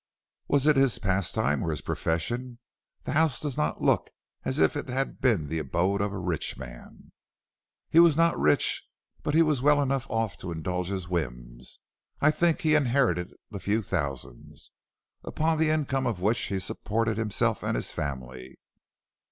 [0.47, 2.57] "Was it his pastime or his profession?
[3.03, 4.09] The house does not look
[4.43, 7.11] as if it had been the abode of a rich man."
[7.87, 8.83] "He was not rich,
[9.21, 11.81] but he was well enough off to indulge his whims.
[12.19, 14.71] I think he inherited the few thousands,
[15.23, 18.57] upon the income of which he supported himself and family."